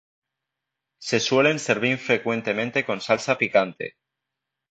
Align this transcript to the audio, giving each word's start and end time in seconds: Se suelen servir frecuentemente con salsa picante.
Se 0.99 1.19
suelen 1.19 1.59
servir 1.59 1.99
frecuentemente 1.99 2.83
con 2.85 3.01
salsa 3.01 3.37
picante. 3.37 3.97